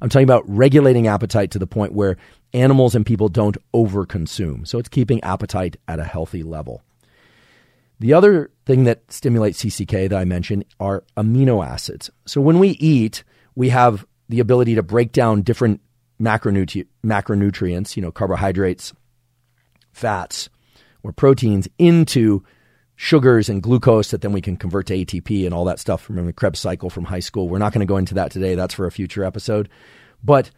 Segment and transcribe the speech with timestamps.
[0.00, 2.16] I'm talking about regulating appetite to the point where
[2.52, 4.66] animals and people don't overconsume.
[4.66, 6.82] So it's keeping appetite at a healthy level.
[8.00, 12.10] The other thing that stimulates CCK that I mentioned are amino acids.
[12.26, 13.24] So when we eat,
[13.56, 15.80] we have the ability to break down different
[16.20, 18.92] macronutri- macronutrients, you know, carbohydrates,
[19.92, 20.48] fats,
[21.02, 22.44] or proteins into
[23.00, 26.26] sugars and glucose that then we can convert to ATP and all that stuff from
[26.26, 27.48] the Krebs cycle from high school.
[27.48, 28.56] We're not going to go into that today.
[28.56, 29.68] That's for a future episode.
[30.22, 30.50] But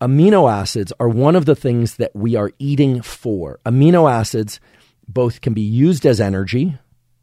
[0.00, 3.60] amino acids are one of the things that we are eating for.
[3.64, 4.58] Amino acids
[5.06, 6.76] both can be used as energy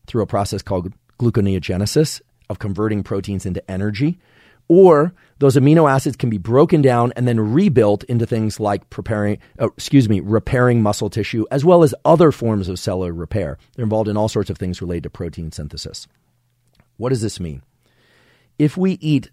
[0.08, 4.20] through a process called gluconeogenesis of converting proteins into energy,
[4.70, 9.40] or those amino acids can be broken down and then rebuilt into things like preparing,
[9.60, 13.58] uh, excuse me, repairing muscle tissue, as well as other forms of cellular repair.
[13.76, 16.08] They're involved in all sorts of things related to protein synthesis.
[16.96, 17.62] What does this mean?
[18.58, 19.32] If we eat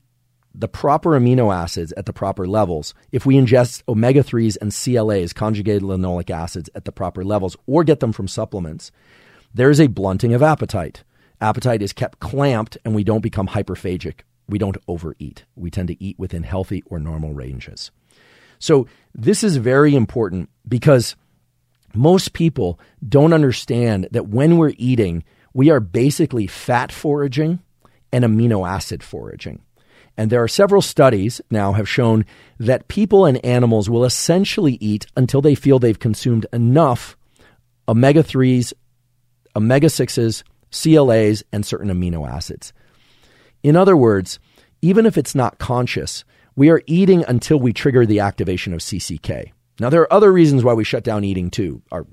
[0.53, 5.33] the proper amino acids at the proper levels, if we ingest omega 3s and CLAs,
[5.33, 8.91] conjugated linoleic acids, at the proper levels, or get them from supplements,
[9.55, 11.05] there is a blunting of appetite.
[11.41, 15.45] Appetite is kept clamped and we don't become hyperphagic we don't overeat.
[15.57, 17.91] We tend to eat within healthy or normal ranges.
[18.59, 21.17] So, this is very important because
[21.95, 27.61] most people don't understand that when we're eating, we are basically fat foraging
[28.13, 29.63] and amino acid foraging.
[30.17, 32.27] And there are several studies now have shown
[32.59, 37.17] that people and animals will essentially eat until they feel they've consumed enough
[37.89, 38.73] omega 3s,
[39.57, 42.73] omega 6s, CLAs, and certain amino acids.
[43.63, 44.39] In other words,
[44.83, 46.25] even if it's not conscious,
[46.57, 49.53] we are eating until we trigger the activation of CCK.
[49.79, 51.83] Now, there are other reasons why we shut down eating too.
[51.91, 52.07] Our,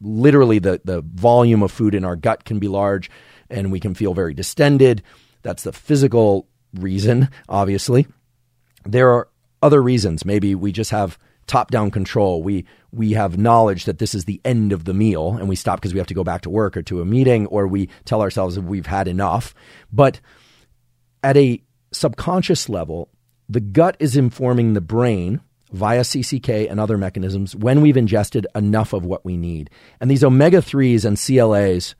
[0.00, 3.10] literally, the, the volume of food in our gut can be large
[3.50, 5.02] and we can feel very distended.
[5.42, 8.06] That's the physical reason, obviously.
[8.84, 9.28] There are
[9.62, 10.24] other reasons.
[10.24, 12.42] Maybe we just have top down control.
[12.42, 15.80] We we have knowledge that this is the end of the meal and we stop
[15.80, 18.22] because we have to go back to work or to a meeting or we tell
[18.22, 19.54] ourselves we've had enough.
[19.92, 20.20] But
[21.24, 23.08] at a subconscious level,
[23.48, 25.40] the gut is informing the brain
[25.72, 29.70] via CCK and other mechanisms when we've ingested enough of what we need.
[30.00, 31.96] And these omega 3s and CLAs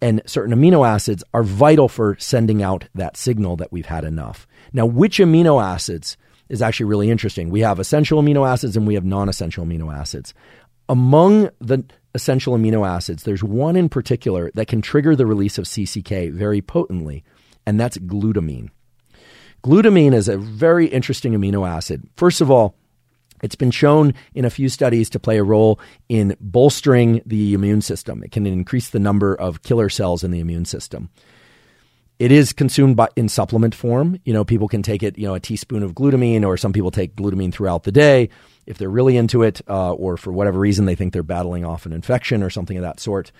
[0.00, 4.48] and certain amino acids are vital for sending out that signal that we've had enough.
[4.72, 6.16] Now, which amino acids
[6.48, 7.50] is actually really interesting?
[7.50, 10.34] We have essential amino acids and we have non essential amino acids.
[10.88, 11.84] Among the
[12.14, 16.60] essential amino acids, there's one in particular that can trigger the release of CCK very
[16.60, 17.22] potently,
[17.66, 18.70] and that's glutamine.
[19.64, 22.02] Glutamine is a very interesting amino acid.
[22.16, 22.74] First of all,
[23.42, 27.82] it's been shown in a few studies to play a role in bolstering the immune
[27.82, 28.22] system.
[28.22, 31.10] It can increase the number of killer cells in the immune system.
[32.18, 34.18] It is consumed by, in supplement form.
[34.24, 36.92] You know, people can take it, you know, a teaspoon of glutamine, or some people
[36.92, 38.28] take glutamine throughout the day
[38.64, 41.84] if they're really into it, uh, or for whatever reason they think they're battling off
[41.84, 43.32] an infection or something of that sort.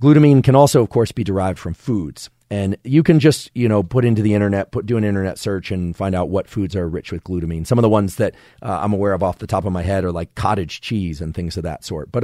[0.00, 2.30] Glutamine can also, of course, be derived from foods.
[2.54, 5.72] And you can just, you know, put into the internet, put do an internet search
[5.72, 7.66] and find out what foods are rich with glutamine.
[7.66, 10.04] Some of the ones that uh, I'm aware of off the top of my head
[10.04, 12.12] are like cottage cheese and things of that sort.
[12.12, 12.12] But